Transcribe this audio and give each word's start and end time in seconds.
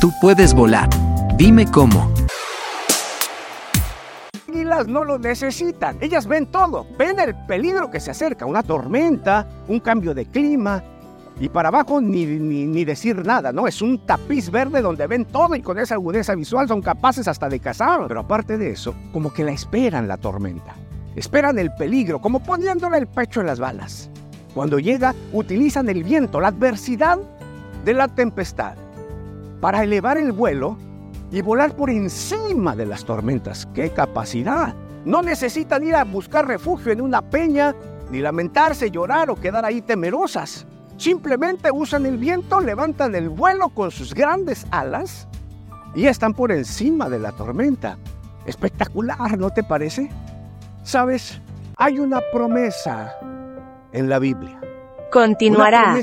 Tú 0.00 0.10
puedes 0.18 0.54
volar. 0.54 0.88
Dime 1.36 1.66
cómo. 1.66 2.10
no 4.86 5.04
lo 5.04 5.18
necesitan. 5.18 5.98
Ellas 6.00 6.26
ven 6.26 6.46
todo. 6.46 6.86
Ven 6.98 7.18
el 7.20 7.34
peligro 7.46 7.90
que 7.90 8.00
se 8.00 8.10
acerca, 8.10 8.46
una 8.46 8.62
tormenta, 8.62 9.46
un 9.68 9.80
cambio 9.80 10.14
de 10.14 10.26
clima. 10.26 10.82
Y 11.38 11.48
para 11.48 11.68
abajo 11.68 12.00
ni, 12.00 12.24
ni, 12.24 12.64
ni 12.64 12.84
decir 12.84 13.24
nada, 13.24 13.52
¿no? 13.52 13.66
Es 13.66 13.82
un 13.82 14.06
tapiz 14.06 14.50
verde 14.50 14.82
donde 14.82 15.06
ven 15.06 15.24
todo 15.24 15.54
y 15.54 15.62
con 15.62 15.78
esa 15.78 15.94
agudeza 15.94 16.34
visual 16.34 16.68
son 16.68 16.82
capaces 16.82 17.28
hasta 17.28 17.48
de 17.48 17.60
cazar. 17.60 18.06
Pero 18.08 18.20
aparte 18.20 18.58
de 18.58 18.70
eso, 18.70 18.94
como 19.12 19.32
que 19.32 19.44
la 19.44 19.52
esperan 19.52 20.08
la 20.08 20.16
tormenta. 20.16 20.74
Esperan 21.16 21.58
el 21.58 21.72
peligro, 21.74 22.20
como 22.20 22.42
poniéndole 22.42 22.98
el 22.98 23.06
pecho 23.06 23.40
en 23.40 23.46
las 23.46 23.58
balas. 23.58 24.10
Cuando 24.54 24.78
llega, 24.78 25.14
utilizan 25.32 25.88
el 25.88 26.04
viento, 26.04 26.40
la 26.40 26.48
adversidad 26.48 27.18
de 27.84 27.94
la 27.94 28.08
tempestad, 28.08 28.74
para 29.60 29.82
elevar 29.82 30.18
el 30.18 30.32
vuelo 30.32 30.76
y 31.30 31.42
volar 31.42 31.76
por 31.76 31.90
encima 31.90 32.74
de 32.74 32.86
las 32.86 33.04
tormentas. 33.04 33.66
¡Qué 33.74 33.90
capacidad! 33.90 34.74
No 35.04 35.22
necesitan 35.22 35.84
ir 35.84 35.94
a 35.94 36.04
buscar 36.04 36.46
refugio 36.46 36.92
en 36.92 37.00
una 37.00 37.22
peña, 37.22 37.74
ni 38.10 38.20
lamentarse, 38.20 38.90
llorar 38.90 39.30
o 39.30 39.36
quedar 39.36 39.64
ahí 39.64 39.80
temerosas. 39.80 40.66
Simplemente 40.96 41.70
usan 41.72 42.04
el 42.04 42.18
viento, 42.18 42.60
levantan 42.60 43.14
el 43.14 43.30
vuelo 43.30 43.70
con 43.70 43.90
sus 43.90 44.12
grandes 44.12 44.66
alas 44.70 45.26
y 45.94 46.06
están 46.06 46.34
por 46.34 46.52
encima 46.52 47.08
de 47.08 47.18
la 47.18 47.32
tormenta. 47.32 47.96
Espectacular, 48.44 49.38
¿no 49.38 49.50
te 49.50 49.62
parece? 49.62 50.10
Sabes, 50.82 51.40
hay 51.76 51.98
una 51.98 52.20
promesa 52.32 53.16
en 53.92 54.08
la 54.08 54.18
Biblia. 54.18 54.60
Continuará. 55.10 55.94